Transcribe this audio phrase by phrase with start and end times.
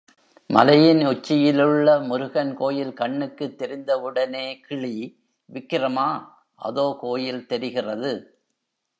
[0.49, 5.21] மலையின் உச்சியிலுள்ள முருகன் கோயில் கண்ணுக்குத் தெரிந்தவுடனே கிளி,
[5.49, 6.37] விக்கிரமா,
[6.55, 8.11] அதோ கோயில் தெரிகிறது.